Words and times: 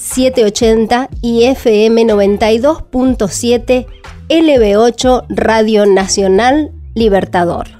780 0.00 1.10
y 1.20 1.44
FM 1.44 2.04
92.7 2.04 3.86
LB8 4.28 5.26
Radio 5.28 5.84
Nacional 5.84 6.72
Libertador. 6.94 7.79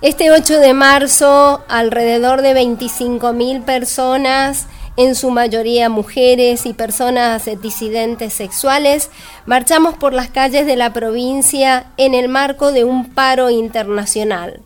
Este 0.00 0.30
8 0.30 0.60
de 0.60 0.74
marzo, 0.74 1.64
alrededor 1.66 2.40
de 2.42 2.54
25.000 2.54 3.64
personas, 3.64 4.68
en 4.96 5.16
su 5.16 5.30
mayoría 5.30 5.88
mujeres 5.88 6.66
y 6.66 6.72
personas 6.72 7.50
disidentes 7.60 8.32
sexuales, 8.32 9.10
marchamos 9.44 9.96
por 9.96 10.12
las 10.12 10.28
calles 10.28 10.66
de 10.66 10.76
la 10.76 10.92
provincia 10.92 11.86
en 11.96 12.14
el 12.14 12.28
marco 12.28 12.70
de 12.70 12.84
un 12.84 13.12
paro 13.12 13.50
internacional. 13.50 14.62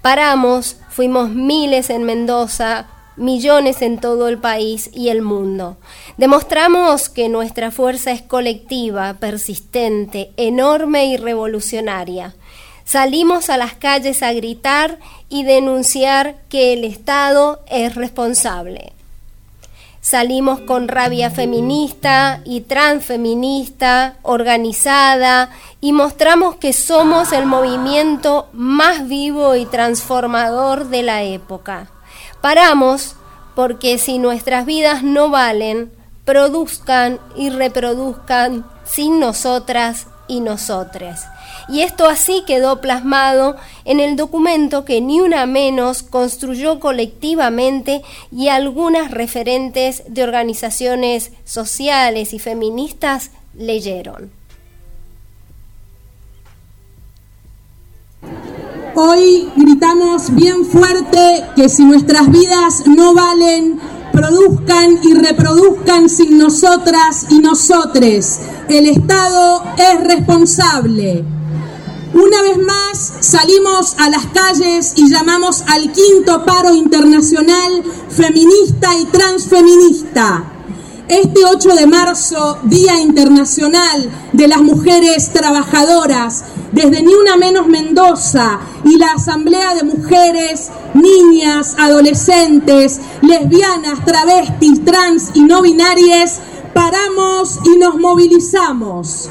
Paramos, 0.00 0.76
fuimos 0.90 1.30
miles 1.30 1.90
en 1.90 2.04
Mendoza, 2.04 2.86
millones 3.16 3.82
en 3.82 3.98
todo 3.98 4.28
el 4.28 4.38
país 4.38 4.90
y 4.94 5.08
el 5.08 5.22
mundo. 5.22 5.76
Demostramos 6.18 7.08
que 7.08 7.28
nuestra 7.28 7.72
fuerza 7.72 8.12
es 8.12 8.22
colectiva, 8.22 9.14
persistente, 9.14 10.30
enorme 10.36 11.06
y 11.06 11.16
revolucionaria. 11.16 12.36
Salimos 12.88 13.50
a 13.50 13.58
las 13.58 13.74
calles 13.74 14.22
a 14.22 14.32
gritar 14.32 14.98
y 15.28 15.44
denunciar 15.44 16.36
que 16.48 16.72
el 16.72 16.84
Estado 16.84 17.60
es 17.66 17.94
responsable. 17.94 18.94
Salimos 20.00 20.60
con 20.60 20.88
rabia 20.88 21.30
feminista 21.30 22.40
y 22.46 22.62
transfeminista, 22.62 24.16
organizada, 24.22 25.50
y 25.82 25.92
mostramos 25.92 26.56
que 26.56 26.72
somos 26.72 27.32
el 27.32 27.44
movimiento 27.44 28.48
más 28.54 29.06
vivo 29.06 29.54
y 29.54 29.66
transformador 29.66 30.88
de 30.88 31.02
la 31.02 31.22
época. 31.24 31.90
Paramos 32.40 33.16
porque 33.54 33.98
si 33.98 34.18
nuestras 34.18 34.64
vidas 34.64 35.02
no 35.02 35.28
valen, 35.28 35.92
produzcan 36.24 37.20
y 37.36 37.50
reproduzcan 37.50 38.64
sin 38.86 39.20
nosotras 39.20 40.06
y 40.26 40.40
nosotres 40.40 41.26
y 41.68 41.82
esto 41.82 42.06
así 42.06 42.42
quedó 42.46 42.80
plasmado 42.80 43.56
en 43.84 44.00
el 44.00 44.16
documento 44.16 44.84
que 44.84 45.00
Ni 45.00 45.20
Una 45.20 45.46
Menos 45.46 46.02
construyó 46.02 46.80
colectivamente 46.80 48.02
y 48.32 48.48
algunas 48.48 49.10
referentes 49.10 50.02
de 50.08 50.22
organizaciones 50.22 51.30
sociales 51.44 52.32
y 52.32 52.38
feministas 52.38 53.30
leyeron. 53.54 54.30
Hoy 58.94 59.48
gritamos 59.54 60.34
bien 60.34 60.64
fuerte 60.64 61.44
que 61.54 61.68
si 61.68 61.84
nuestras 61.84 62.30
vidas 62.30 62.84
no 62.86 63.14
valen, 63.14 63.78
produzcan 64.12 64.98
y 65.04 65.14
reproduzcan 65.14 66.08
sin 66.08 66.38
nosotras 66.38 67.26
y 67.30 67.38
nosotres. 67.38 68.40
El 68.68 68.86
Estado 68.88 69.62
es 69.76 70.04
responsable. 70.04 71.37
Una 72.14 72.42
vez 72.42 72.58
más 72.58 73.12
salimos 73.20 73.94
a 73.98 74.08
las 74.08 74.26
calles 74.26 74.94
y 74.96 75.10
llamamos 75.10 75.62
al 75.66 75.92
quinto 75.92 76.44
paro 76.44 76.74
internacional 76.74 77.82
feminista 78.08 78.94
y 78.98 79.04
transfeminista. 79.06 80.44
Este 81.06 81.44
8 81.44 81.74
de 81.74 81.86
marzo, 81.86 82.58
Día 82.64 82.98
Internacional 83.00 84.10
de 84.32 84.48
las 84.48 84.60
Mujeres 84.60 85.32
Trabajadoras, 85.32 86.44
desde 86.72 87.02
Ni 87.02 87.14
Una 87.14 87.36
Menos 87.36 87.66
Mendoza 87.66 88.58
y 88.84 88.96
la 88.96 89.12
Asamblea 89.12 89.74
de 89.74 89.84
Mujeres, 89.84 90.70
Niñas, 90.94 91.76
Adolescentes, 91.78 93.00
Lesbianas, 93.22 94.04
Travestis, 94.04 94.84
Trans 94.84 95.30
y 95.34 95.42
No 95.42 95.62
Binarias, 95.62 96.40
paramos 96.74 97.58
y 97.64 97.78
nos 97.78 97.96
movilizamos. 97.96 99.30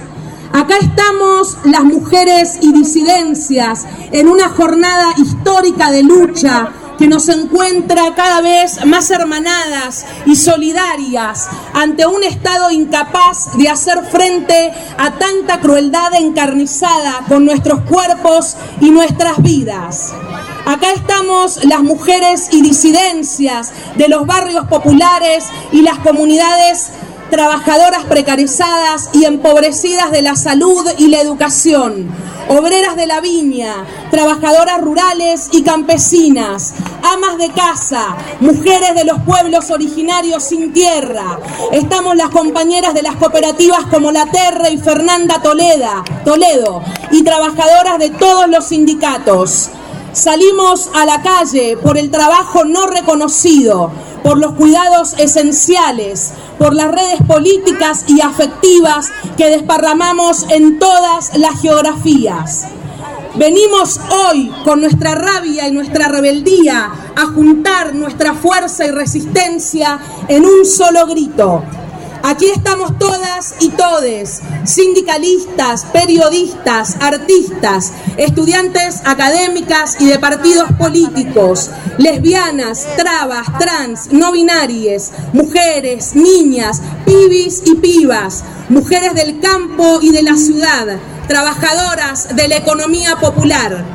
Acá 0.58 0.78
estamos 0.82 1.56
las 1.66 1.84
mujeres 1.84 2.58
y 2.62 2.74
disidencias 2.74 3.86
en 4.12 4.28
una 4.28 4.50
jornada 4.50 5.14
histórica 5.18 5.92
de 5.92 6.02
lucha 6.02 6.72
que 6.98 7.06
nos 7.06 7.30
encuentra 7.30 8.16
cada 8.16 8.42
vez 8.42 8.84
más 8.88 9.12
hermanadas 9.12 10.04
y 10.26 10.36
solidarias 10.36 11.48
ante 11.74 12.08
un 12.08 12.24
Estado 12.24 12.72
incapaz 12.72 13.56
de 13.56 13.70
hacer 13.70 14.04
frente 14.06 14.74
a 14.98 15.12
tanta 15.20 15.60
crueldad 15.60 16.16
encarnizada 16.16 17.24
con 17.28 17.46
nuestros 17.46 17.82
cuerpos 17.82 18.58
y 18.82 18.90
nuestras 18.90 19.40
vidas. 19.44 20.12
Acá 20.66 20.92
estamos 20.92 21.64
las 21.66 21.84
mujeres 21.84 22.50
y 22.52 22.64
disidencias 22.64 23.74
de 23.96 24.08
los 24.08 24.26
barrios 24.26 24.66
populares 24.66 25.46
y 25.72 25.84
las 25.84 26.00
comunidades 26.00 26.90
trabajadoras 27.30 28.06
precarizadas 28.06 29.10
y 29.14 29.26
empobrecidas 29.26 30.12
de 30.12 30.22
la 30.22 30.36
salud 30.36 30.88
y 30.98 31.08
la 31.08 31.22
educación, 31.22 32.10
obreras 32.50 32.96
de 32.96 33.08
la 33.08 33.22
viña, 33.22 33.86
trabajadoras 34.12 34.82
rurales 34.82 35.50
y 35.52 35.64
campesinas, 35.64 36.74
amas 37.04 37.38
de 37.38 37.52
casa, 37.52 38.16
mujeres 38.40 38.96
de 38.96 39.04
los 39.04 39.22
pueblos 39.22 39.70
originarios 39.72 40.44
sin 40.44 40.74
tierra. 40.74 41.40
Estamos 41.72 42.16
las 42.16 42.30
compañeras 42.30 42.94
de 42.94 43.04
las 43.04 43.16
cooperativas 43.16 43.86
como 43.92 44.12
La 44.12 44.26
Terra 44.28 44.70
y 44.70 44.78
Fernanda 44.78 45.42
Toledo, 45.42 46.04
Toledo 46.24 46.82
y 47.12 47.24
trabajadoras 47.24 48.00
de 48.00 48.10
todos 48.12 48.50
los 48.50 48.66
sindicatos. 48.68 49.70
Salimos 50.18 50.90
a 50.96 51.06
la 51.06 51.22
calle 51.22 51.78
por 51.78 51.96
el 51.96 52.10
trabajo 52.10 52.66
no 52.66 52.88
reconocido, 52.88 53.92
por 54.24 54.40
los 54.40 54.54
cuidados 54.54 55.14
esenciales, 55.20 56.32
por 56.58 56.74
las 56.74 56.92
redes 56.92 57.22
políticas 57.28 58.04
y 58.08 58.22
afectivas 58.22 59.12
que 59.38 59.52
desparramamos 59.52 60.48
en 60.50 60.80
todas 60.80 61.38
las 61.38 61.62
geografías. 61.62 62.66
Venimos 63.36 64.00
hoy 64.10 64.52
con 64.66 64.82
nuestra 64.82 65.14
rabia 65.14 65.68
y 65.68 65.72
nuestra 65.72 66.08
rebeldía 66.08 66.90
a 67.16 67.26
juntar 67.28 67.94
nuestra 67.94 68.34
fuerza 68.34 68.88
y 68.88 68.90
resistencia 68.90 70.00
en 70.28 70.46
un 70.46 70.66
solo 70.66 71.06
grito. 71.06 71.62
Aquí 72.28 72.48
estamos 72.54 73.00
todas 73.00 73.56
y 73.62 73.70
todes, 73.70 74.42
sindicalistas, 74.66 75.86
periodistas, 75.94 76.98
artistas, 77.00 77.94
estudiantes 78.18 79.02
académicas 79.06 79.96
y 80.02 80.08
de 80.08 80.20
partidos 80.20 80.70
políticos, 80.78 81.72
lesbianas, 81.98 82.86
trabas, 82.98 83.48
trans, 83.58 84.12
no 84.12 84.34
binarias, 84.34 85.14
mujeres, 85.32 86.16
niñas, 86.16 86.82
pibis 87.06 87.62
y 87.64 87.76
pibas, 87.76 88.44
mujeres 88.68 89.14
del 89.14 89.40
campo 89.40 90.00
y 90.02 90.12
de 90.12 90.24
la 90.24 90.36
ciudad, 90.36 91.00
trabajadoras 91.30 92.36
de 92.36 92.50
la 92.50 92.58
economía 92.58 93.16
popular. 93.16 93.86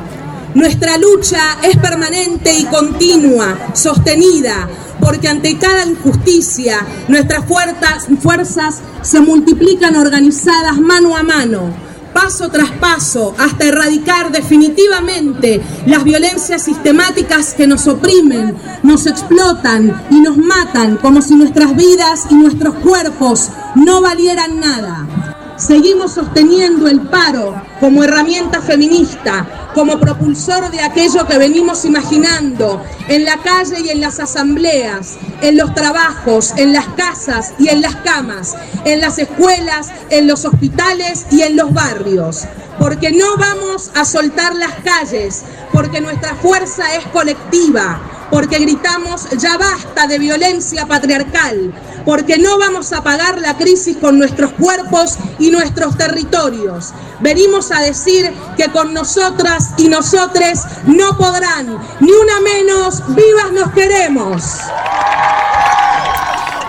Nuestra 0.54 0.96
lucha 0.96 1.58
es 1.62 1.76
permanente 1.76 2.54
y 2.58 2.64
continua, 2.64 3.72
sostenida, 3.74 4.68
porque 5.02 5.28
ante 5.28 5.58
cada 5.58 5.84
injusticia 5.84 6.78
nuestras 7.08 7.44
fuerzas, 7.44 8.80
se 9.02 9.20
multiplican 9.20 9.96
organizadas 9.96 10.80
mano 10.80 11.16
a 11.16 11.24
mano, 11.24 11.74
paso 12.14 12.48
tras 12.50 12.70
paso, 12.70 13.34
hasta 13.36 13.64
erradicar 13.64 14.30
definitivamente 14.30 15.60
las 15.86 16.04
violencias 16.04 16.62
sistemáticas 16.62 17.54
que 17.54 17.66
nos 17.66 17.88
oprimen, 17.88 18.54
nos 18.84 19.06
explotan 19.06 20.06
y 20.10 20.20
nos 20.20 20.36
matan 20.36 20.96
como 20.98 21.20
si 21.20 21.34
nuestras 21.34 21.74
vidas 21.74 22.26
y 22.30 22.34
nuestros 22.34 22.76
cuerpos 22.76 23.50
no 23.74 24.00
valieran 24.00 24.60
nada. 24.60 25.21
Seguimos 25.66 26.14
sosteniendo 26.14 26.88
el 26.88 27.02
paro 27.02 27.54
como 27.78 28.02
herramienta 28.02 28.60
feminista, 28.60 29.70
como 29.76 30.00
propulsor 30.00 30.68
de 30.72 30.80
aquello 30.80 31.24
que 31.24 31.38
venimos 31.38 31.84
imaginando 31.84 32.82
en 33.06 33.24
la 33.24 33.36
calle 33.36 33.76
y 33.84 33.90
en 33.90 34.00
las 34.00 34.18
asambleas, 34.18 35.18
en 35.40 35.56
los 35.56 35.72
trabajos, 35.72 36.52
en 36.56 36.72
las 36.72 36.88
casas 36.96 37.54
y 37.60 37.68
en 37.68 37.80
las 37.80 37.94
camas, 37.94 38.56
en 38.84 39.00
las 39.00 39.20
escuelas, 39.20 39.92
en 40.10 40.26
los 40.26 40.44
hospitales 40.44 41.26
y 41.30 41.42
en 41.42 41.54
los 41.54 41.72
barrios. 41.72 42.42
Porque 42.80 43.12
no 43.12 43.36
vamos 43.36 43.92
a 43.94 44.04
soltar 44.04 44.56
las 44.56 44.72
calles, 44.82 45.44
porque 45.72 46.00
nuestra 46.00 46.34
fuerza 46.34 46.92
es 46.96 47.06
colectiva, 47.12 48.00
porque 48.32 48.58
gritamos 48.58 49.28
ya 49.38 49.58
basta 49.58 50.08
de 50.08 50.18
violencia 50.18 50.86
patriarcal, 50.86 51.72
porque 52.04 52.38
no 52.38 52.58
vamos 52.58 52.92
a 52.92 53.02
pagar 53.02 53.40
la 53.40 53.56
crisis 53.56 53.96
con 53.96 54.18
nuestros 54.18 54.52
cuerpos 54.52 55.16
y 55.38 55.50
nuestros 55.50 55.96
territorios. 55.96 56.92
Venimos 57.20 57.70
a 57.70 57.80
decir 57.80 58.32
que 58.56 58.68
con 58.70 58.92
nosotras 58.92 59.70
y 59.78 59.88
nosotres 59.88 60.62
no 60.86 61.16
podrán, 61.16 61.78
ni 62.00 62.12
una 62.12 62.40
menos, 62.40 63.02
vivas 63.14 63.52
nos 63.52 63.72
queremos. 63.72 64.42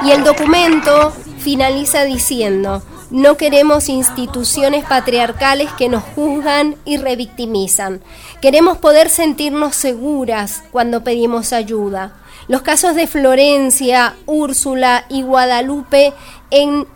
Y 0.06 0.12
el 0.12 0.24
documento 0.24 1.14
finaliza 1.40 2.04
diciendo, 2.04 2.82
no 3.14 3.38
queremos 3.38 3.90
instituciones 3.90 4.86
patriarcales 4.86 5.72
que 5.74 5.88
nos 5.88 6.04
juzgan 6.04 6.78
y 6.84 6.98
revictimizan. 6.98 8.02
Queremos 8.42 8.80
poder 8.80 9.08
sentirnos 9.08 9.76
seguras 9.76 10.64
cuando 10.72 11.04
pedimos 11.04 11.54
ayuda. 11.54 12.16
Los 12.48 12.64
casos 12.64 12.96
de 12.96 13.06
Florencia, 13.06 14.16
Úrsula 14.26 15.06
y 15.10 15.22
Guadalupe 15.22 16.12
en 16.50 16.88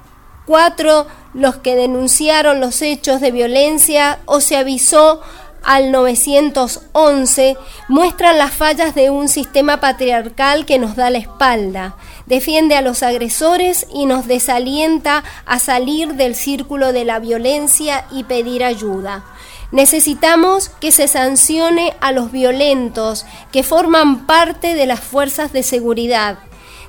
cuatro 0.48 1.06
los 1.36 1.58
que 1.58 1.76
denunciaron 1.76 2.62
los 2.62 2.82
hechos 2.82 3.22
de 3.22 3.30
violencia 3.30 4.18
o 4.26 4.42
se 4.42 4.58
avisó 4.58 5.22
al 5.64 5.92
911 5.92 7.58
muestran 7.90 8.38
las 8.38 8.54
fallas 8.54 8.96
de 8.96 9.10
un 9.10 9.28
sistema 9.28 9.80
patriarcal 9.80 10.66
que 10.66 10.80
nos 10.80 10.96
da 10.96 11.10
la 11.10 11.18
espalda, 11.18 11.96
defiende 12.28 12.76
a 12.76 12.82
los 12.82 13.02
agresores 13.02 13.88
y 13.92 14.06
nos 14.06 14.28
desalienta 14.28 15.24
a 15.46 15.60
salir 15.60 16.14
del 16.14 16.36
círculo 16.36 16.94
de 16.94 17.06
la 17.06 17.20
violencia 17.20 18.06
y 18.12 18.26
pedir 18.26 18.64
ayuda. 18.64 19.26
Necesitamos 19.72 20.70
que 20.70 20.92
se 20.92 21.08
sancione 21.08 21.94
a 22.00 22.12
los 22.12 22.32
violentos 22.32 23.26
que 23.52 23.64
forman 23.64 24.26
parte 24.26 24.76
de 24.76 24.86
las 24.86 25.02
fuerzas 25.02 25.52
de 25.52 25.64
seguridad. 25.64 26.40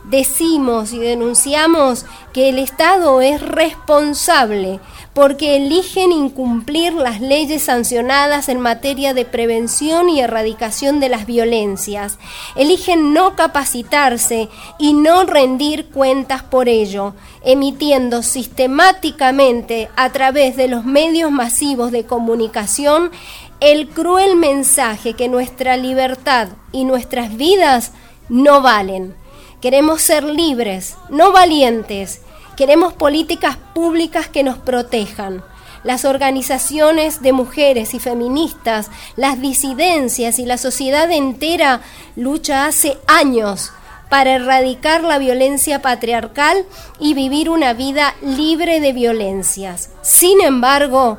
Decimos 0.05 0.93
y 0.93 0.99
denunciamos 0.99 2.07
que 2.33 2.49
el 2.49 2.59
Estado 2.59 3.21
es 3.21 3.43
responsable 3.43 4.81
porque 5.19 5.57
eligen 5.57 6.13
incumplir 6.13 6.93
las 6.93 7.21
leyes 7.21 7.65
sancionadas 7.65 8.49
en 8.49 8.61
materia 8.61 9.15
de 9.15 9.25
prevención 9.25 10.09
y 10.09 10.21
erradicación 10.21 11.01
de 11.01 11.09
las 11.09 11.27
violencias. 11.27 12.21
Eligen 12.55 13.13
no 13.13 13.35
capacitarse 13.35 14.49
y 14.79 14.93
no 14.93 15.25
rendir 15.25 15.87
cuentas 15.87 16.45
por 16.45 16.69
ello, 16.69 17.17
emitiendo 17.43 18.23
sistemáticamente 18.23 19.89
a 19.97 20.13
través 20.13 20.57
de 20.57 20.69
los 20.69 20.85
medios 20.85 21.33
masivos 21.33 21.91
de 21.91 22.05
comunicación 22.05 23.11
el 23.59 23.89
cruel 23.89 24.37
mensaje 24.37 25.15
que 25.15 25.29
nuestra 25.29 25.77
libertad 25.77 26.51
y 26.71 26.85
nuestras 26.85 27.37
vidas 27.37 27.91
no 28.29 28.63
valen. 28.63 29.17
Queremos 29.61 30.01
ser 30.01 30.23
libres, 30.23 30.97
no 31.11 31.33
valientes, 31.33 32.21
Queremos 32.59 32.93
políticas 32.93 33.57
públicas 33.73 34.27
que 34.27 34.43
nos 34.43 34.59
protejan. 34.59 35.45
Las 35.85 36.05
organizaciones 36.05 37.23
de 37.23 37.33
mujeres 37.33 37.95
y 37.95 38.01
feministas, 38.01 38.91
las 39.15 39.41
disidencias 39.41 40.41
y 40.41 40.45
la 40.45 40.59
sociedad 40.59 41.09
entera 41.13 41.83
lucha 42.17 42.67
hace 42.67 42.99
años 43.07 43.71
para 44.11 44.35
erradicar 44.35 45.05
la 45.05 45.19
violencia 45.19 45.83
patriarcal 45.83 46.67
y 46.99 47.15
vivir 47.15 47.49
una 47.49 47.75
vida 47.75 48.17
libre 48.23 48.81
de 48.81 48.93
violencias. 48.93 49.91
Sin 50.03 50.41
embargo, 50.41 51.19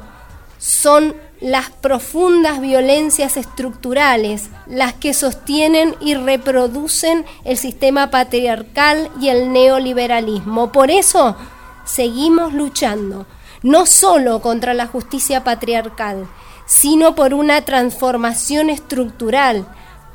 son 0.57 1.15
las 1.41 1.69
profundas 1.69 2.59
violencias 2.59 3.37
estructurales 3.37 4.49
las 4.67 4.93
que 4.93 5.13
sostienen 5.13 5.95
y 6.01 6.15
reproducen 6.15 7.25
el 7.45 7.57
sistema 7.57 8.09
patriarcal 8.09 9.09
y 9.21 9.29
el 9.29 9.53
neoliberalismo. 9.53 10.71
Por 10.71 10.91
eso 10.91 11.37
seguimos 11.85 12.53
luchando, 12.53 13.25
no 13.63 13.85
solo 13.85 14.41
contra 14.41 14.73
la 14.73 14.87
justicia 14.87 15.43
patriarcal, 15.43 16.27
sino 16.65 17.15
por 17.15 17.33
una 17.33 17.63
transformación 17.63 18.69
estructural, 18.69 19.65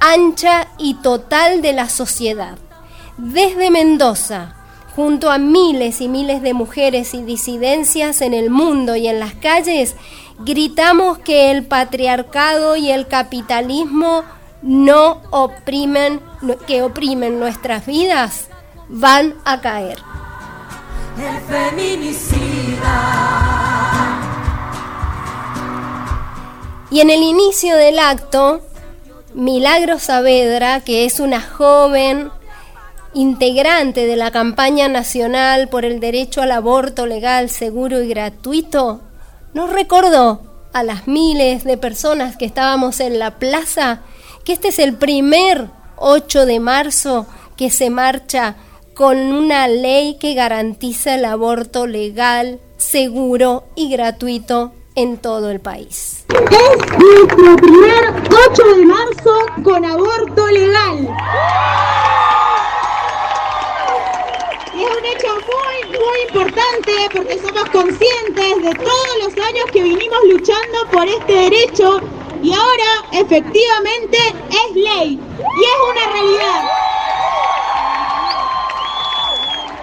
ancha 0.00 0.68
y 0.78 0.94
total 0.94 1.62
de 1.62 1.72
la 1.72 1.88
sociedad. 1.88 2.58
Desde 3.16 3.70
Mendoza, 3.70 4.56
junto 4.94 5.30
a 5.30 5.38
miles 5.38 6.00
y 6.00 6.08
miles 6.08 6.42
de 6.42 6.54
mujeres 6.54 7.14
y 7.14 7.22
disidencias 7.22 8.20
en 8.20 8.34
el 8.34 8.50
mundo 8.50 8.94
y 8.94 9.08
en 9.08 9.18
las 9.18 9.34
calles, 9.34 9.96
gritamos 10.38 11.18
que 11.18 11.50
el 11.50 11.64
patriarcado 11.66 12.76
y 12.76 12.90
el 12.90 13.06
capitalismo 13.06 14.24
no 14.62 15.20
oprimen, 15.30 16.20
que 16.66 16.82
oprimen 16.82 17.38
nuestras 17.38 17.86
vidas, 17.86 18.48
van 18.88 19.34
a 19.44 19.60
caer. 19.60 19.98
El 21.18 21.40
feminicida. 21.42 23.34
Y 26.90 27.00
en 27.00 27.10
el 27.10 27.22
inicio 27.22 27.76
del 27.76 27.98
acto, 27.98 28.60
Milagro 29.34 29.98
Saavedra, 29.98 30.80
que 30.80 31.04
es 31.04 31.18
una 31.18 31.40
joven 31.40 32.30
integrante 33.14 34.06
de 34.06 34.16
la 34.16 34.30
campaña 34.30 34.88
nacional 34.88 35.68
por 35.68 35.84
el 35.84 36.00
derecho 36.00 36.42
al 36.42 36.52
aborto 36.52 37.06
legal, 37.06 37.48
seguro 37.50 38.00
y 38.00 38.08
gratuito, 38.08 39.00
nos 39.54 39.70
recordó 39.70 40.42
a 40.72 40.82
las 40.82 41.06
miles 41.06 41.64
de 41.64 41.78
personas 41.78 42.36
que 42.36 42.44
estábamos 42.44 43.00
en 43.00 43.18
la 43.18 43.38
plaza 43.38 44.00
que 44.44 44.52
este 44.52 44.68
es 44.68 44.78
el 44.78 44.94
primer 44.96 45.70
8 45.96 46.44
de 46.44 46.60
marzo 46.60 47.26
que 47.56 47.70
se 47.70 47.88
marcha 47.88 48.56
con 48.94 49.16
una 49.32 49.66
ley 49.68 50.18
que 50.20 50.34
garantiza 50.34 51.14
el 51.14 51.24
aborto 51.24 51.86
legal, 51.86 52.60
seguro 52.76 53.64
y 53.74 53.90
gratuito 53.90 54.72
en 54.94 55.18
todo 55.18 55.50
el 55.50 55.60
país. 55.60 56.24
Es 56.28 56.98
nuestro 56.98 57.56
primer 57.56 58.14
8 58.50 58.62
de 58.76 58.86
marzo 58.86 59.32
con 59.62 59.84
aborto 59.84 60.46
legal. 60.48 61.08
Un 64.96 65.04
hecho 65.06 65.26
muy, 65.26 65.98
muy 65.98 66.20
importante 66.28 66.92
porque 67.12 67.38
somos 67.40 67.68
conscientes 67.70 68.62
de 68.62 68.74
todos 68.74 69.16
los 69.24 69.44
años 69.44 69.64
que 69.72 69.82
vinimos 69.82 70.18
luchando 70.28 70.88
por 70.92 71.08
este 71.08 71.32
derecho 71.32 72.00
y 72.40 72.52
ahora 72.52 73.04
efectivamente 73.10 74.18
es 74.50 74.76
ley 74.76 75.18
y 75.18 75.64
es 75.64 75.76
una 75.90 76.12
realidad. 76.12 76.70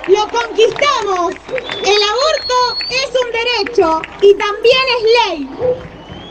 Lo 0.08 0.30
conquistamos. 0.30 1.34
El 1.50 2.04
aborto 2.04 2.78
es 2.90 3.12
un 3.22 3.32
derecho 3.32 4.02
y 4.22 4.34
también 4.36 4.82
es 4.98 5.04
ley. 5.28 5.50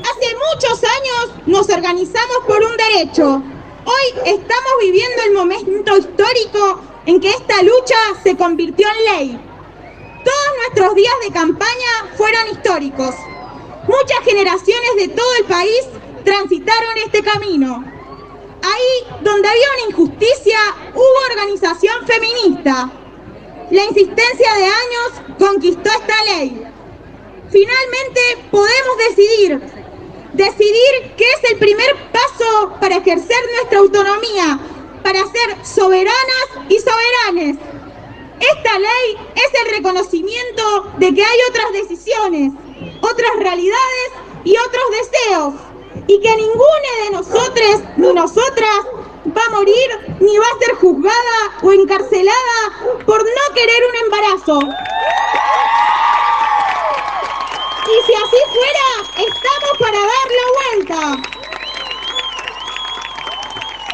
Hace 0.01 0.37
muchos 0.55 0.83
años 0.85 1.47
nos 1.47 1.69
organizamos 1.69 2.39
por 2.47 2.63
un 2.63 2.77
derecho. 2.79 3.43
Hoy 3.85 4.21
estamos 4.25 4.73
viviendo 4.81 5.23
el 5.27 5.33
momento 5.33 5.97
histórico 5.99 6.90
en 7.11 7.21
que 7.21 7.29
esta 7.29 7.61
lucha 7.65 7.97
se 8.23 8.37
convirtió 8.37 8.87
en 8.87 9.13
ley. 9.13 9.41
Todos 10.25 10.57
nuestros 10.63 10.95
días 10.95 11.15
de 11.25 11.33
campaña 11.33 11.93
fueron 12.17 12.47
históricos. 12.53 13.17
Muchas 13.89 14.21
generaciones 14.25 14.91
de 14.97 15.09
todo 15.09 15.35
el 15.41 15.45
país 15.47 15.81
transitaron 16.25 16.97
este 17.05 17.25
camino. 17.25 17.85
Ahí 18.63 19.23
donde 19.23 19.49
había 19.49 19.67
una 19.75 19.91
injusticia, 19.91 20.59
hubo 20.95 21.33
organización 21.33 21.97
feminista. 22.07 22.93
La 23.73 23.85
insistencia 23.87 24.55
de 24.55 24.65
años 24.65 25.37
conquistó 25.37 25.91
esta 25.91 26.25
ley. 26.27 26.63
Finalmente 27.51 28.21
podemos 28.53 28.99
decidir, 29.09 29.61
decidir 30.35 31.15
qué 31.17 31.25
es 31.25 31.51
el 31.51 31.59
primer 31.59 31.97
paso 32.13 32.77
para 32.81 32.99
ejercer 32.99 33.39
nuestra 33.57 33.81
autonomía, 33.81 34.61
para 35.11 35.27
ser 35.27 35.67
soberanas 35.67 36.47
y 36.69 36.79
soberanes. 36.79 37.57
Esta 38.39 38.79
ley 38.79 39.19
es 39.35 39.61
el 39.61 39.77
reconocimiento 39.77 40.93
de 40.99 41.13
que 41.13 41.25
hay 41.25 41.39
otras 41.49 41.73
decisiones, 41.73 42.53
otras 43.01 43.31
realidades 43.41 44.11
y 44.45 44.57
otros 44.57 44.85
deseos 44.93 45.55
y 46.07 46.21
que 46.21 46.37
ninguna 46.37 46.93
de 47.05 47.11
nosotros 47.11 47.81
ni 47.97 48.13
nosotras 48.13 48.87
va 49.37 49.45
a 49.47 49.51
morir 49.51 50.17
ni 50.21 50.39
va 50.39 50.47
a 50.47 50.65
ser 50.65 50.77
juzgada 50.77 51.59
o 51.63 51.73
encarcelada 51.73 53.03
por 53.05 53.21
no 53.21 53.55
querer 53.55 53.83
un 53.89 53.97
embarazo. 54.05 54.61
Y 57.83 58.07
si 58.07 58.15
así 58.15 58.37
fuera, 58.55 59.27
estamos 59.29 59.77
para 59.81 59.99
dar 59.99 60.29
la 60.39 60.47
vuelta. 60.61 61.40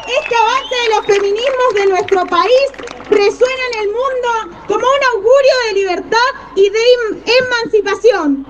Este 0.07 0.35
avance 0.35 0.75
de 0.83 0.95
los 0.95 1.05
feminismos 1.05 1.73
de 1.73 1.85
nuestro 1.87 2.25
país 2.27 2.67
resuena 3.09 3.61
en 3.73 3.79
el 3.81 3.87
mundo 3.87 4.57
como 4.67 4.87
un 4.87 5.03
augurio 5.15 5.53
de 5.65 5.73
libertad 5.73 6.29
y 6.55 6.69
de 6.69 6.79
emancipación. 7.25 8.45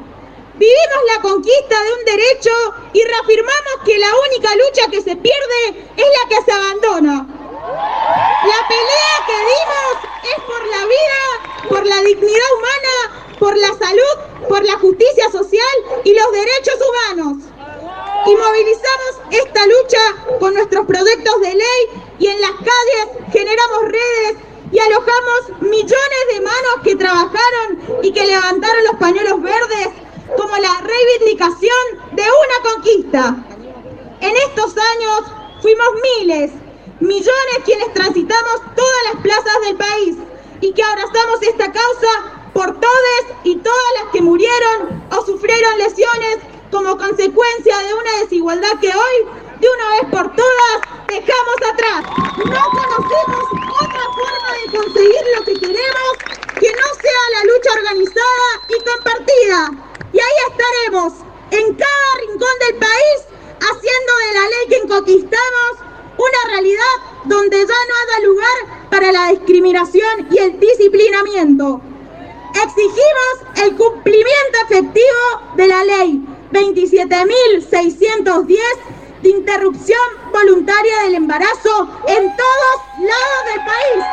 Vivimos 0.54 1.02
la 1.16 1.22
conquista 1.22 1.84
de 1.84 1.94
un 1.94 2.06
derecho 2.06 2.52
y 2.94 3.04
reafirmamos 3.04 3.74
que 3.86 3.98
la 3.98 4.10
única 4.30 4.56
lucha 4.56 4.92
que 4.92 5.02
se 5.02 5.16
pierde 5.16 5.92
es 5.98 6.06
la 6.06 6.30
que 6.30 6.44
se 6.46 6.52
abandona. 6.52 7.26
La 7.26 8.68
pelea 8.68 9.16
que 9.26 9.38
dimos 9.40 9.98
es 10.36 10.44
por 10.44 10.64
la 10.68 10.86
vida, 10.86 11.70
por 11.70 11.86
la 11.88 12.02
dignidad 12.02 12.54
humana, 12.56 13.36
por 13.40 13.58
la 13.58 13.70
salud, 13.70 14.48
por 14.48 14.64
la 14.64 14.78
justicia 14.78 15.32
social 15.32 16.02
y 16.04 16.14
los 16.14 16.32
derechos 16.32 16.76
humanos. 16.88 17.47
Y 18.27 18.36
movilizamos 18.36 19.22
esta 19.31 19.65
lucha 19.65 20.38
con 20.39 20.53
nuestros 20.53 20.86
proyectos 20.86 21.41
de 21.41 21.55
ley 21.55 22.03
y 22.19 22.27
en 22.27 22.41
las 22.41 22.51
calles 22.51 23.31
generamos 23.31 23.84
redes 23.84 24.38
y 24.69 24.79
alojamos 24.79 25.62
millones 25.62 26.24
de 26.34 26.41
manos 26.41 26.75
que 26.84 26.96
trabajaron 26.98 28.03
y 28.03 28.12
que 28.12 28.25
levantaron 28.25 28.84
los 28.84 28.96
pañuelos 29.00 29.41
verdes 29.41 29.88
como 30.36 30.57
la 30.57 30.77
reivindicación 30.81 31.86
de 32.12 32.24
una 32.24 32.74
conquista. 32.74 33.36
En 34.19 34.36
estos 34.36 34.75
años 34.77 35.22
fuimos 35.62 35.88
miles, 36.19 36.51
millones 37.00 37.60
quienes 37.63 37.93
transitamos 37.93 38.62
todas 38.75 39.03
las 39.13 39.22
plazas 39.22 39.62
del 39.67 39.77
país 39.77 40.15
y 40.60 40.74
que 40.74 40.84
abrazamos 40.84 41.41
esta 41.43 41.72
causa 41.72 42.50
por 42.53 42.77
todas 42.77 43.24
y 43.46 43.55
todas 43.55 43.93
las 44.01 44.12
que 44.12 44.22
murieron 44.22 45.01
o 45.12 45.25
sufrieron 45.25 45.77
lesiones 45.77 46.57
como 46.72 46.98
consecuencia 46.98 47.78
de 47.80 47.94
una 47.94 48.20
desigualdad 48.22 48.80
que 48.82 48.90
hoy, 48.90 49.18
de 49.60 49.68
una 49.70 49.90
vez 49.92 50.12
por 50.12 50.36
todas, 50.36 50.78
dejamos 51.08 51.56
atrás. 51.72 52.04
No 52.38 52.62
conocemos 52.72 53.46
otra 53.82 54.04
forma 54.16 54.50
de 54.64 54.78
conseguir 54.78 55.22
lo 55.38 55.46
que 55.46 55.54
queremos 55.54 56.12
que 56.60 56.72
no 56.72 56.88
sea 57.02 57.24
la 57.36 57.44
lucha 57.44 57.70
organizada 57.78 58.50
y 58.70 58.84
compartida. 58.84 59.72
Y 60.12 60.20
ahí 60.20 60.38
estaremos, 60.50 61.14
en 61.52 61.76
cada 61.76 62.10
rincón 62.20 62.60
del 62.68 62.76
país, 62.76 63.20
haciendo 63.60 64.12
de 64.18 64.34
la 64.34 64.48
ley 64.48 64.68
que 64.70 64.88
conquistamos 64.88 65.72
una 66.18 66.52
realidad 66.52 66.96
donde 67.26 67.58
ya 67.58 67.66
no 67.66 68.18
haya 68.18 68.28
lugar 68.28 68.90
para 68.90 69.12
la 69.12 69.30
discriminación 69.30 70.28
y 70.32 70.38
el 70.40 70.60
disciplinamiento. 70.60 71.82
Exigimos 72.56 73.64
el 73.64 73.76
cumplimiento 73.76 74.58
efectivo 74.68 75.54
de 75.56 75.68
la 75.68 75.84
ley 75.84 76.37
27.610 76.51 78.58
de 79.22 79.30
interrupción 79.30 80.00
voluntaria 80.32 81.04
del 81.04 81.13
embarazo 81.16 81.89
en 82.08 82.36
todos 82.36 82.82
lados 83.00 83.46
del 83.54 83.66
país. 83.66 84.06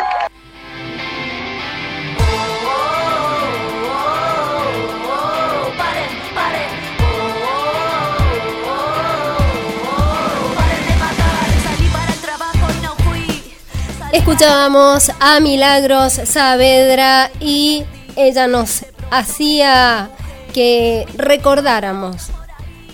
Escuchábamos 14.12 15.10
a 15.18 15.40
Milagros 15.40 16.12
Saavedra 16.12 17.30
y 17.40 17.84
ella 18.16 18.46
nos 18.46 18.84
hacía 19.10 20.10
que 20.54 21.04
recordáramos 21.16 22.30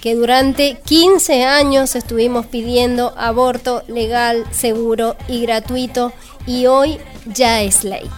que 0.00 0.14
durante 0.14 0.78
15 0.82 1.44
años 1.44 1.94
estuvimos 1.94 2.46
pidiendo 2.46 3.12
aborto 3.18 3.82
legal, 3.86 4.46
seguro 4.50 5.14
y 5.28 5.42
gratuito 5.42 6.12
y 6.46 6.66
hoy 6.66 6.98
ya 7.26 7.60
es 7.60 7.84
ley. 7.84 8.08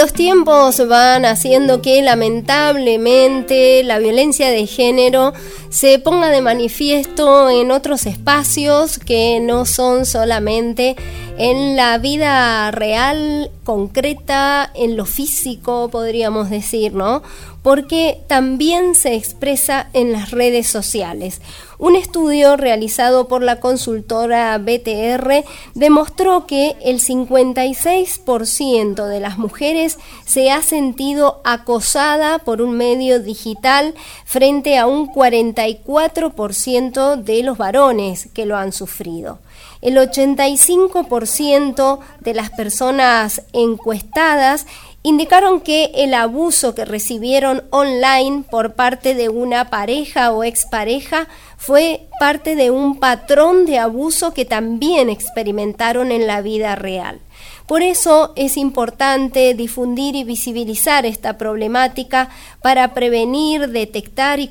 Los 0.00 0.14
tiempos 0.14 0.88
van 0.88 1.26
haciendo 1.26 1.82
que 1.82 2.00
lamentablemente 2.00 3.82
la 3.82 3.98
violencia 3.98 4.48
de 4.48 4.66
género 4.66 5.34
se 5.68 5.98
ponga 5.98 6.30
de 6.30 6.40
manifiesto 6.40 7.50
en 7.50 7.70
otros 7.70 8.06
espacios 8.06 8.98
que 8.98 9.40
no 9.40 9.66
son 9.66 10.06
solamente 10.06 10.96
en 11.38 11.76
la 11.76 11.98
vida 11.98 12.70
real, 12.70 13.50
concreta, 13.64 14.70
en 14.74 14.96
lo 14.96 15.06
físico, 15.06 15.88
podríamos 15.90 16.50
decir, 16.50 16.92
¿no? 16.92 17.22
Porque 17.62 18.20
también 18.26 18.94
se 18.94 19.14
expresa 19.14 19.88
en 19.92 20.12
las 20.12 20.30
redes 20.30 20.66
sociales. 20.66 21.40
Un 21.78 21.96
estudio 21.96 22.56
realizado 22.56 23.28
por 23.28 23.42
la 23.42 23.60
consultora 23.60 24.56
BTR 24.58 25.44
demostró 25.74 26.46
que 26.46 26.76
el 26.82 27.00
56% 27.00 29.06
de 29.06 29.20
las 29.20 29.38
mujeres 29.38 29.98
se 30.26 30.50
ha 30.50 30.62
sentido 30.62 31.40
acosada 31.44 32.38
por 32.38 32.60
un 32.60 32.76
medio 32.76 33.20
digital 33.20 33.94
frente 34.24 34.78
a 34.78 34.86
un 34.86 35.08
44% 35.08 37.16
de 37.16 37.42
los 37.42 37.56
varones 37.56 38.28
que 38.34 38.46
lo 38.46 38.56
han 38.56 38.72
sufrido 38.72 39.38
el 39.82 39.96
85% 39.96 41.98
de 42.20 42.34
las 42.34 42.50
personas 42.50 43.42
encuestadas 43.52 44.66
indicaron 45.02 45.60
que 45.60 45.90
el 45.94 46.12
abuso 46.12 46.74
que 46.74 46.84
recibieron 46.84 47.64
online 47.70 48.44
por 48.50 48.74
parte 48.74 49.14
de 49.14 49.30
una 49.30 49.70
pareja 49.70 50.32
o 50.32 50.44
expareja 50.44 51.26
fue 51.56 52.06
parte 52.18 52.54
de 52.54 52.70
un 52.70 52.98
patrón 52.98 53.64
de 53.64 53.78
abuso 53.78 54.34
que 54.34 54.44
también 54.44 55.08
experimentaron 55.08 56.12
en 56.12 56.26
la 56.26 56.42
vida 56.42 56.74
real. 56.74 57.20
Por 57.66 57.82
eso 57.82 58.32
es 58.34 58.56
importante 58.56 59.54
difundir 59.54 60.16
y 60.16 60.24
visibilizar 60.24 61.06
esta 61.06 61.38
problemática 61.38 62.28
para 62.62 62.94
prevenir, 62.94 63.68
detectar 63.68 64.40
y 64.40 64.48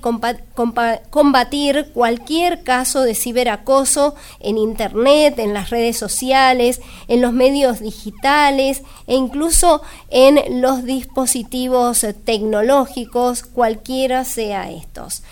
combatir 1.10 1.92
cualquier 1.94 2.64
caso 2.64 3.02
de 3.02 3.16
ciberacoso 3.16 4.16
en 4.40 4.58
Internet, 4.58 5.38
en 5.40 5.54
las 5.54 5.70
redes 5.70 5.98
sociales, 5.98 6.80
en 7.08 7.22
los 7.22 7.34
medios 7.34 7.82
digitales 7.82 8.84
e 9.06 9.16
incluso 9.16 9.82
en 10.10 10.62
los 10.62 10.86
dispositivos 10.86 12.06
tecnológicos, 12.24 13.44
cualquiera 13.44 14.24
sea 14.24 14.72
estos. 14.72 15.24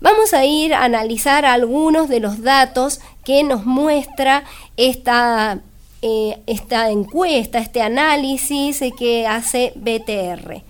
Vamos 0.00 0.34
a 0.34 0.44
ir 0.44 0.74
a 0.74 0.84
analizar 0.84 1.44
algunos 1.46 2.08
de 2.08 2.20
los 2.20 2.42
datos 2.42 3.00
que 3.24 3.42
nos 3.42 3.64
muestra 3.64 4.44
esta 4.76 5.60
eh, 6.06 6.42
esta 6.46 6.90
encuesta, 6.90 7.58
este 7.58 7.80
análisis 7.80 8.78
que 8.98 9.26
hace 9.26 9.72
BTR. 9.74 10.62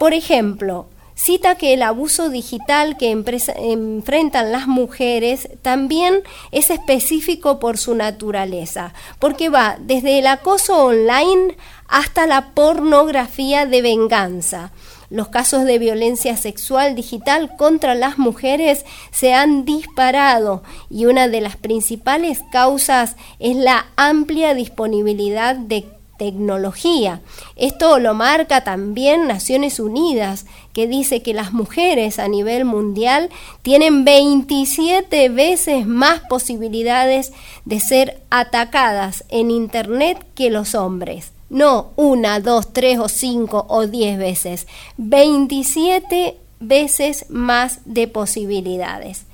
Por 0.00 0.14
ejemplo, 0.14 0.88
cita 1.14 1.54
que 1.54 1.74
el 1.74 1.82
abuso 1.84 2.28
digital 2.28 2.96
que 2.96 3.12
enfrentan 3.12 4.50
las 4.50 4.66
mujeres 4.66 5.48
también 5.62 6.24
es 6.50 6.70
específico 6.70 7.60
por 7.60 7.78
su 7.78 7.94
naturaleza, 7.94 8.94
porque 9.20 9.48
va 9.48 9.76
desde 9.78 10.18
el 10.18 10.26
acoso 10.26 10.84
online 10.84 11.56
hasta 11.86 12.26
la 12.26 12.50
pornografía 12.52 13.66
de 13.66 13.80
venganza. 13.80 14.72
Los 15.10 15.28
casos 15.28 15.64
de 15.64 15.78
violencia 15.78 16.36
sexual 16.36 16.94
digital 16.94 17.56
contra 17.56 17.94
las 17.94 18.18
mujeres 18.18 18.84
se 19.10 19.34
han 19.34 19.64
disparado 19.64 20.62
y 20.90 21.06
una 21.06 21.28
de 21.28 21.40
las 21.40 21.56
principales 21.56 22.40
causas 22.50 23.16
es 23.38 23.56
la 23.56 23.86
amplia 23.96 24.54
disponibilidad 24.54 25.56
de 25.56 25.86
tecnología. 26.16 27.20
Esto 27.56 27.98
lo 27.98 28.14
marca 28.14 28.62
también 28.64 29.26
Naciones 29.26 29.80
Unidas, 29.80 30.46
que 30.72 30.86
dice 30.86 31.22
que 31.22 31.34
las 31.34 31.52
mujeres 31.52 32.18
a 32.18 32.28
nivel 32.28 32.64
mundial 32.64 33.30
tienen 33.62 34.04
27 34.04 35.28
veces 35.28 35.86
más 35.86 36.20
posibilidades 36.28 37.32
de 37.64 37.80
ser 37.80 38.22
atacadas 38.30 39.24
en 39.28 39.50
Internet 39.50 40.24
que 40.34 40.50
los 40.50 40.74
hombres. 40.74 41.33
No 41.50 41.90
una, 41.96 42.40
dos, 42.40 42.72
tres 42.72 42.98
o 42.98 43.08
cinco 43.08 43.66
o 43.68 43.86
diez 43.86 44.18
veces. 44.18 44.66
27 44.96 46.36
veces 46.60 47.26
más 47.28 47.80
de 47.84 48.08
posibilidades. 48.08 49.24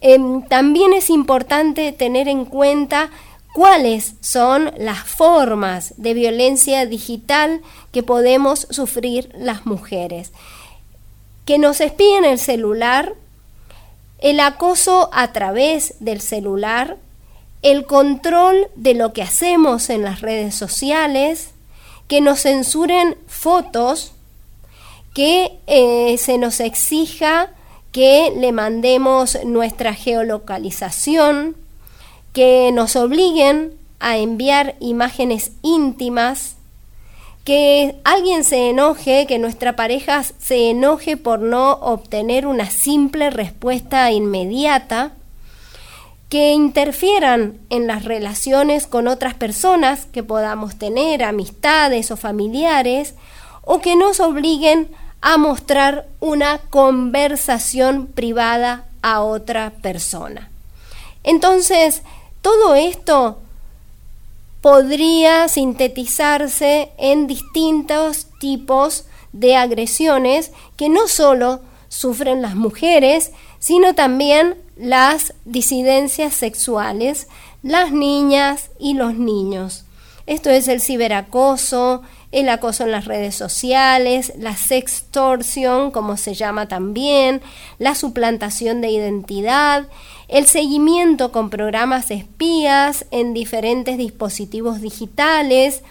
Em, 0.00 0.42
también 0.42 0.92
es 0.92 1.10
importante 1.10 1.92
tener 1.92 2.28
en 2.28 2.44
cuenta 2.44 3.10
cuáles 3.54 4.14
son 4.20 4.72
las 4.78 5.00
formas 5.00 5.94
de 5.96 6.14
violencia 6.14 6.86
digital 6.86 7.60
que 7.90 8.02
podemos 8.02 8.68
sufrir 8.70 9.30
las 9.34 9.66
mujeres. 9.66 10.32
Que 11.44 11.58
nos 11.58 11.80
espíen 11.80 12.24
el 12.24 12.38
celular, 12.38 13.14
el 14.20 14.38
acoso 14.40 15.10
a 15.12 15.32
través 15.32 15.94
del 15.98 16.20
celular, 16.20 16.98
el 17.62 17.86
control 17.86 18.68
de 18.74 18.94
lo 18.94 19.12
que 19.12 19.22
hacemos 19.22 19.90
en 19.90 20.02
las 20.02 20.20
redes 20.20 20.54
sociales, 20.54 21.50
que 22.06 22.20
nos 22.20 22.42
censuren 22.42 23.16
fotos, 23.26 24.12
que 25.14 25.58
eh, 25.66 26.16
se 26.18 26.38
nos 26.38 26.60
exija 26.60 27.50
que 27.92 28.32
le 28.36 28.52
mandemos 28.52 29.38
nuestra 29.44 29.94
geolocalización, 29.94 31.56
que 32.32 32.70
nos 32.72 32.96
obliguen 32.96 33.72
a 33.98 34.18
enviar 34.18 34.76
imágenes 34.80 35.52
íntimas, 35.62 36.56
que 37.44 37.96
alguien 38.04 38.44
se 38.44 38.68
enoje, 38.68 39.26
que 39.26 39.38
nuestra 39.38 39.74
pareja 39.74 40.22
se 40.22 40.70
enoje 40.70 41.16
por 41.16 41.40
no 41.40 41.72
obtener 41.72 42.46
una 42.46 42.70
simple 42.70 43.30
respuesta 43.30 44.12
inmediata, 44.12 45.12
que 46.28 46.52
interfieran 46.52 47.58
en 47.70 47.86
las 47.86 48.04
relaciones 48.04 48.86
con 48.86 49.08
otras 49.08 49.34
personas 49.34 50.06
que 50.06 50.22
podamos 50.22 50.76
tener, 50.76 51.22
amistades 51.24 52.10
o 52.10 52.16
familiares, 52.16 53.14
o 53.62 53.80
que 53.80 53.96
nos 53.96 54.20
obliguen 54.20 54.88
a 55.20 55.36
mostrar 55.36 56.06
una 56.20 56.58
conversación 56.58 58.06
privada 58.06 58.86
a 59.02 59.22
otra 59.22 59.70
persona. 59.82 60.50
Entonces, 61.24 62.02
todo 62.42 62.74
esto 62.74 63.38
podría 64.60 65.48
sintetizarse 65.48 66.90
en 66.98 67.26
distintos 67.26 68.26
tipos 68.38 69.06
de 69.32 69.56
agresiones 69.56 70.52
que 70.76 70.88
no 70.88 71.08
solo 71.08 71.60
sufren 71.88 72.42
las 72.42 72.54
mujeres, 72.54 73.32
sino 73.58 73.94
también 73.94 74.56
las 74.78 75.34
disidencias 75.44 76.34
sexuales, 76.34 77.28
las 77.62 77.92
niñas 77.92 78.70
y 78.78 78.94
los 78.94 79.14
niños. 79.14 79.84
Esto 80.26 80.50
es 80.50 80.68
el 80.68 80.80
ciberacoso, 80.80 82.02
el 82.32 82.48
acoso 82.50 82.84
en 82.84 82.90
las 82.90 83.06
redes 83.06 83.34
sociales, 83.34 84.34
la 84.38 84.54
sextorsión, 84.56 85.90
como 85.90 86.16
se 86.18 86.34
llama 86.34 86.68
también, 86.68 87.40
la 87.78 87.94
suplantación 87.94 88.82
de 88.82 88.90
identidad, 88.90 89.88
el 90.28 90.46
seguimiento 90.46 91.32
con 91.32 91.48
programas 91.48 92.10
espías 92.10 93.06
en 93.10 93.32
diferentes 93.32 93.96
dispositivos 93.96 94.82
digitales, 94.82 95.82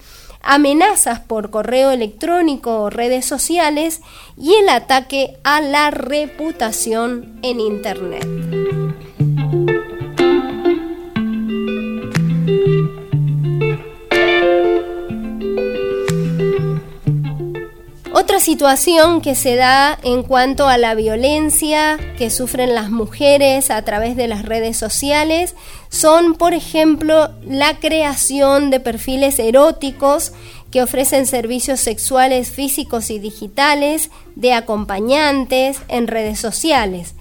amenazas 0.42 1.20
por 1.20 1.50
correo 1.50 1.92
electrónico 1.92 2.82
o 2.82 2.90
redes 2.90 3.26
sociales 3.26 4.02
y 4.38 4.54
el 4.56 4.70
ataque 4.70 5.38
a 5.44 5.62
la 5.62 5.92
reputación 5.92 7.40
en 7.42 7.60
Internet. 7.60 8.28
Otra 18.28 18.42
situación 18.42 19.22
que 19.22 19.36
se 19.36 19.56
da 19.56 19.98
en 20.04 20.22
cuanto 20.22 20.68
a 20.68 20.78
la 20.78 20.96
violencia 20.96 21.98
que 22.18 22.30
sufren 22.30 22.76
las 22.76 22.90
mujeres 22.90 23.72
a 23.72 23.82
través 23.84 24.18
de 24.18 24.28
las 24.28 24.44
redes 24.44 24.76
sociales 24.76 25.56
son, 25.88 26.34
por 26.34 26.54
ejemplo, 26.54 27.30
la 27.46 27.80
creación 27.80 28.70
de 28.70 28.82
perfiles 28.82 29.40
eróticos 29.40 30.34
que 30.72 30.82
ofrecen 30.82 31.26
servicios 31.26 31.80
sexuales 31.80 32.50
físicos 32.50 33.12
y 33.12 33.20
digitales 33.20 34.12
de 34.36 34.52
acompañantes 34.52 35.78
en 35.88 36.08
redes 36.08 36.38
sociales. 36.38 37.16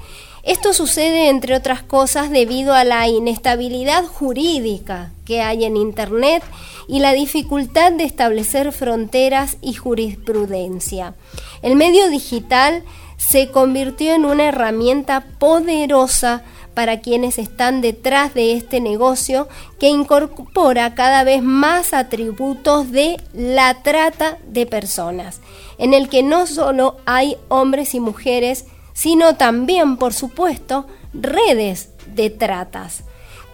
Esto 0.47 0.73
sucede, 0.73 1.29
entre 1.29 1.57
otras 1.57 1.83
cosas, 1.83 2.31
debido 2.31 2.73
a 2.73 2.85
la 2.85 3.09
inestabilidad 3.09 4.05
jurídica 4.05 5.11
que 5.25 5.43
hay 5.43 5.65
en 5.65 5.77
Internet 5.77 6.45
y 6.87 7.01
la 7.01 7.15
dificultad 7.15 7.91
de 7.91 8.05
establecer 8.05 8.71
fronteras 8.71 9.57
y 9.61 9.75
jurisprudencia. 9.75 11.15
El 11.63 11.75
medio 11.75 12.09
digital 12.11 12.85
se 13.17 13.51
convirtió 13.51 14.15
en 14.15 14.25
una 14.25 14.45
herramienta 14.45 15.27
poderosa 15.41 16.45
para 16.75 17.01
quienes 17.01 17.39
están 17.39 17.81
detrás 17.81 18.33
de 18.33 18.53
este 18.53 18.81
negocio 18.81 19.49
que 19.81 19.89
incorpora 19.89 20.95
cada 20.95 21.25
vez 21.25 21.43
más 21.43 21.93
atributos 21.93 22.93
de 22.93 23.17
la 23.33 23.83
trata 23.83 24.39
de 24.47 24.65
personas, 24.65 25.41
en 25.79 25.93
el 25.93 26.09
que 26.09 26.23
no 26.23 26.47
solo 26.47 26.99
hay 27.05 27.37
hombres 27.49 27.97
y 27.97 28.01
mujeres, 28.01 28.67
sino 28.97 29.37
también, 29.37 29.99
por 29.99 30.15
supuesto, 30.15 30.87
redes 31.13 31.91
de 32.15 32.31
tratas 32.31 33.05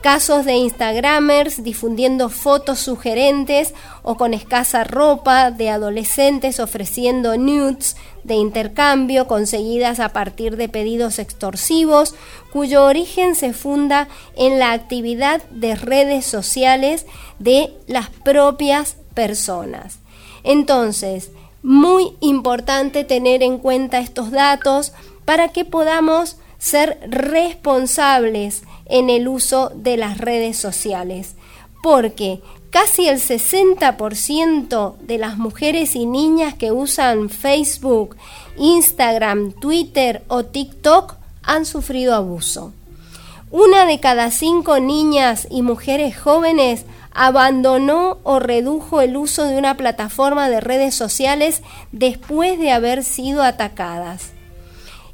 casos 0.03 0.45
de 0.45 0.57
Instagramers 0.57 1.63
difundiendo 1.63 2.29
fotos 2.29 2.81
sugerentes 2.81 3.73
o 4.03 4.17
con 4.17 4.35
escasa 4.35 4.85
ropa 4.85 5.53
de 5.53 5.71
adolescentes 5.71 6.61
ofreciendo 6.61 7.39
nudes 7.39 7.97
de 8.25 8.35
intercambio 8.35 9.27
conseguidas 9.29 10.01
a 10.01 10.11
partir 10.11 10.57
de 10.57 10.69
pedidos 10.69 11.19
extorsivos 11.21 12.15
cuyo 12.53 12.85
origen 12.85 13.37
se 13.37 13.53
funda 13.53 14.09
en 14.37 14.59
la 14.59 14.73
actividad 14.73 15.43
de 15.51 15.77
redes 15.77 16.27
sociales 16.27 17.07
de 17.39 17.73
las 17.87 18.11
propias 18.11 18.97
personas. 19.15 20.01
Entonces, 20.43 21.31
muy 21.63 22.17
importante 22.21 23.05
tener 23.05 23.45
en 23.45 23.59
cuenta 23.59 24.01
estos 24.01 24.33
datos 24.33 24.93
para 25.25 25.49
que 25.49 25.65
podamos 25.65 26.37
ser 26.59 26.99
responsables 27.09 28.63
en 28.87 29.11
el 29.11 29.29
uso 29.29 29.73
de 29.75 29.97
las 29.97 30.19
redes 30.19 30.57
sociales, 30.57 31.35
porque 31.83 32.41
casi 32.71 33.09
el 33.09 33.19
60% 33.19 34.97
de 34.99 35.19
las 35.19 35.39
mujeres 35.39 35.97
y 35.97 36.07
niñas 36.07 36.55
que 36.55 36.73
usan 36.73 37.31
Facebook, 37.31 38.17
Instagram, 38.57 39.53
Twitter 39.53 40.23
o 40.29 40.45
TikTok 40.45 41.15
han 41.43 41.67
sufrido 41.67 42.15
abuso. 42.15 42.73
Una 43.51 43.85
de 43.85 44.01
cada 44.01 44.31
cinco 44.31 44.81
niñas 44.81 45.47
y 45.51 45.63
mujeres 45.63 46.19
jóvenes 46.19 46.87
abandonó 47.13 48.19
o 48.23 48.39
redujo 48.39 49.03
el 49.03 49.17
uso 49.17 49.45
de 49.45 49.59
una 49.59 49.77
plataforma 49.77 50.49
de 50.49 50.61
redes 50.61 50.95
sociales 50.95 51.63
después 51.93 52.59
de 52.59 52.73
haber 52.73 53.05
sido 53.05 53.43
atacadas. 53.43 54.32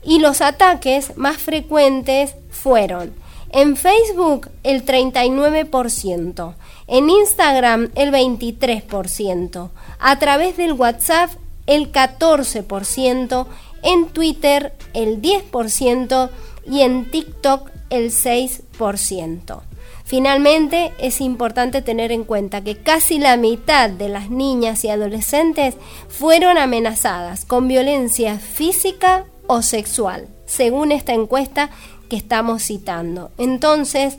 Y 0.03 0.21
los 0.21 0.41
ataques 0.41 1.17
más 1.17 1.37
frecuentes 1.37 2.35
fueron 2.51 3.13
en 3.51 3.77
Facebook 3.77 4.51
el 4.63 4.85
39%, 4.85 6.55
en 6.87 7.11
Instagram 7.11 7.91
el 7.95 8.13
23%, 8.13 9.71
a 9.99 10.19
través 10.19 10.57
del 10.57 10.73
WhatsApp 10.73 11.31
el 11.67 11.93
14%, 11.93 13.47
en 13.83 14.09
Twitter 14.09 14.75
el 14.95 15.23
10% 15.23 16.31
y 16.67 16.81
en 16.81 17.11
TikTok 17.11 17.71
el 17.91 18.11
6%. 18.11 19.61
Finalmente, 20.05 20.93
es 20.99 21.21
importante 21.21 21.83
tener 21.83 22.13
en 22.13 22.25
cuenta 22.25 22.65
que 22.65 22.79
casi 22.79 23.19
la 23.19 23.37
mitad 23.37 23.91
de 23.91 24.09
las 24.09 24.31
niñas 24.31 24.83
y 24.85 24.89
adolescentes 24.89 25.75
fueron 26.09 26.57
amenazadas 26.57 27.45
con 27.45 27.69
violencia 27.69 28.39
física 28.39 29.27
o 29.49 29.63
sexual, 29.63 30.29
según 30.47 30.93
esta 30.93 31.13
encuesta 31.13 31.71
que 32.09 32.17
estamos 32.17 32.63
citando. 32.63 33.33
Entonces, 33.37 34.19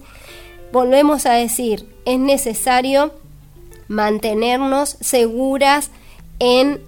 volvemos 0.73 1.25
a 1.25 1.33
decir, 1.33 1.87
es 2.05 2.19
necesario 2.19 3.13
mantenernos 3.87 4.97
seguras 4.99 5.89
en 6.39 6.81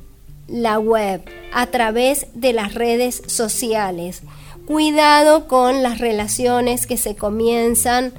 la 0.47 0.80
web, 0.80 1.23
a 1.54 1.67
través 1.67 2.27
de 2.34 2.54
las 2.54 2.73
redes 2.73 3.21
sociales. 3.27 4.21
Cuidado 4.65 5.47
con 5.47 5.84
las 5.84 5.99
relaciones 5.99 6.86
que 6.86 6.97
se 6.97 7.15
comienzan 7.15 8.13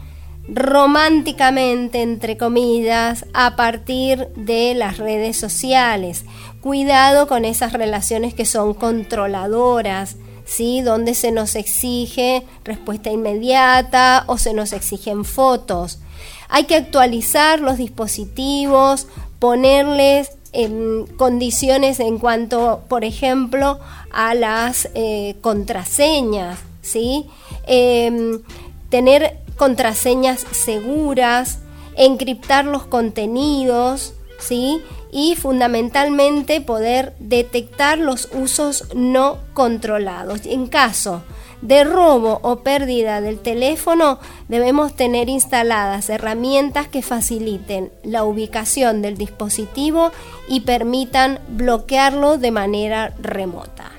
románticamente, 0.48 2.02
entre 2.02 2.36
comillas, 2.36 3.26
a 3.32 3.56
partir 3.56 4.28
de 4.36 4.74
las 4.74 4.98
redes 4.98 5.36
sociales. 5.36 6.24
Cuidado 6.60 7.26
con 7.26 7.44
esas 7.44 7.72
relaciones 7.72 8.34
que 8.34 8.44
son 8.44 8.74
controladoras, 8.74 10.16
¿sí? 10.44 10.80
Donde 10.80 11.14
se 11.14 11.32
nos 11.32 11.54
exige 11.56 12.44
respuesta 12.64 13.10
inmediata 13.10 14.24
o 14.26 14.38
se 14.38 14.54
nos 14.54 14.72
exigen 14.72 15.24
fotos. 15.24 16.00
Hay 16.48 16.64
que 16.64 16.76
actualizar 16.76 17.60
los 17.60 17.78
dispositivos, 17.78 19.06
ponerles 19.38 20.32
en 20.52 21.06
condiciones 21.16 21.98
en 21.98 22.18
cuanto, 22.18 22.82
por 22.88 23.04
ejemplo, 23.04 23.80
a 24.12 24.34
las 24.34 24.88
eh, 24.94 25.36
contraseñas, 25.40 26.58
¿sí? 26.82 27.26
Em, 27.66 28.42
tener 28.90 29.38
contraseñas 29.62 30.44
seguras, 30.50 31.60
encriptar 31.94 32.64
los 32.64 32.82
contenidos, 32.84 34.12
¿sí? 34.40 34.82
Y 35.12 35.36
fundamentalmente 35.36 36.60
poder 36.60 37.14
detectar 37.20 37.96
los 37.96 38.28
usos 38.32 38.88
no 38.96 39.38
controlados. 39.54 40.46
En 40.46 40.66
caso 40.66 41.22
de 41.60 41.84
robo 41.84 42.40
o 42.42 42.64
pérdida 42.64 43.20
del 43.20 43.38
teléfono, 43.38 44.18
debemos 44.48 44.96
tener 44.96 45.28
instaladas 45.28 46.10
herramientas 46.10 46.88
que 46.88 47.02
faciliten 47.02 47.92
la 48.02 48.24
ubicación 48.24 49.00
del 49.00 49.16
dispositivo 49.16 50.10
y 50.48 50.62
permitan 50.62 51.38
bloquearlo 51.46 52.36
de 52.36 52.50
manera 52.50 53.14
remota. 53.22 53.92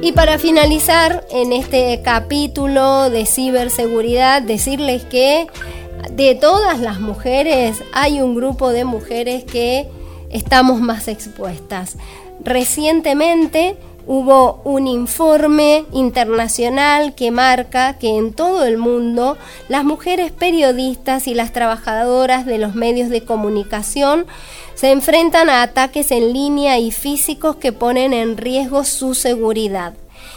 Y 0.00 0.12
para 0.12 0.38
finalizar 0.38 1.26
en 1.30 1.52
este 1.52 2.00
capítulo 2.02 3.10
de 3.10 3.26
ciberseguridad, 3.26 4.40
decirles 4.42 5.04
que 5.04 5.48
de 6.12 6.34
todas 6.34 6.78
las 6.80 7.00
mujeres 7.00 7.82
hay 7.92 8.20
un 8.20 8.34
grupo 8.34 8.70
de 8.70 8.84
mujeres 8.84 9.44
que 9.44 9.88
estamos 10.30 10.80
más 10.80 11.08
expuestas. 11.08 11.96
Recientemente 12.40 13.76
hubo 14.06 14.60
un 14.64 14.86
informe 14.86 15.84
internacional 15.92 17.14
que 17.14 17.30
marca 17.32 17.98
que 17.98 18.16
en 18.16 18.32
todo 18.32 18.64
el 18.64 18.78
mundo 18.78 19.36
las 19.68 19.84
mujeres 19.84 20.30
periodistas 20.30 21.26
y 21.26 21.34
las 21.34 21.52
trabajadoras 21.52 22.46
de 22.46 22.58
los 22.58 22.74
medios 22.74 23.08
de 23.08 23.24
comunicación 23.24 24.26
se 24.76 24.92
enfrentan 24.92 25.50
a 25.50 25.62
ataques 25.62 26.10
en 26.12 26.32
línea 26.32 26.78
y 26.78 26.92
físicos 26.92 27.56
que 27.56 27.72
ponen 27.72 28.12
en 28.12 28.36
riesgo 28.36 28.84
su 28.84 29.14
seguridad. 29.14 29.94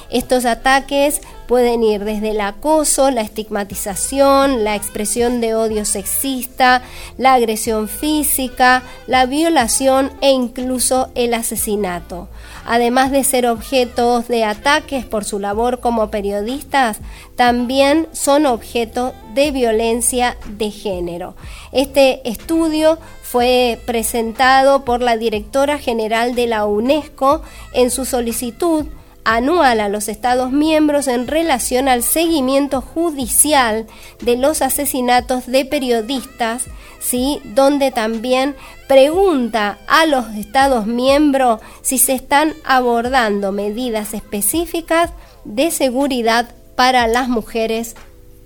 Estos 0.09 0.45
ataques 0.45 1.21
pueden 1.47 1.83
ir 1.83 2.03
desde 2.03 2.31
el 2.31 2.41
acoso, 2.41 3.11
la 3.11 3.21
estigmatización, 3.21 4.63
la 4.63 4.75
expresión 4.75 5.41
de 5.41 5.55
odio 5.55 5.85
sexista, 5.85 6.81
la 7.17 7.33
agresión 7.33 7.87
física, 7.87 8.83
la 9.07 9.25
violación 9.25 10.11
e 10.21 10.31
incluso 10.31 11.09
el 11.15 11.33
asesinato. 11.33 12.29
Además 12.65 13.11
de 13.11 13.23
ser 13.23 13.47
objetos 13.47 14.27
de 14.27 14.43
ataques 14.43 15.05
por 15.05 15.25
su 15.25 15.39
labor 15.39 15.79
como 15.79 16.09
periodistas, 16.09 16.99
también 17.35 18.07
son 18.11 18.45
objeto 18.45 19.13
de 19.33 19.51
violencia 19.51 20.37
de 20.57 20.71
género. 20.71 21.35
Este 21.71 22.27
estudio 22.29 22.97
fue 23.21 23.79
presentado 23.85 24.85
por 24.85 25.01
la 25.01 25.17
directora 25.17 25.77
general 25.77 26.35
de 26.35 26.47
la 26.47 26.65
UNESCO 26.65 27.43
en 27.73 27.91
su 27.91 28.05
solicitud 28.05 28.87
anual 29.35 29.79
a 29.79 29.89
los 29.89 30.07
Estados 30.07 30.51
miembros 30.51 31.07
en 31.07 31.27
relación 31.27 31.87
al 31.87 32.01
seguimiento 32.01 32.81
judicial 32.81 33.85
de 34.21 34.37
los 34.37 34.61
asesinatos 34.63 35.45
de 35.45 35.65
periodistas, 35.65 36.65
¿sí? 36.99 37.39
donde 37.43 37.91
también 37.91 38.55
pregunta 38.87 39.77
a 39.87 40.07
los 40.07 40.29
Estados 40.35 40.87
miembros 40.87 41.61
si 41.81 41.99
se 41.99 42.13
están 42.13 42.55
abordando 42.63 43.51
medidas 43.51 44.15
específicas 44.15 45.11
de 45.45 45.69
seguridad 45.69 46.49
para 46.75 47.07
las 47.07 47.29
mujeres 47.29 47.95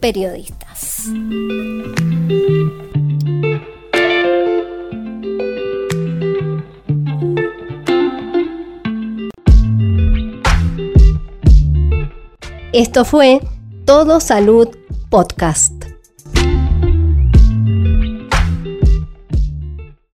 periodistas. 0.02 1.08
Esto 12.74 13.06
fue 13.06 13.40
Todo 13.86 14.20
Salud 14.20 14.68
Podcast. 15.12 15.93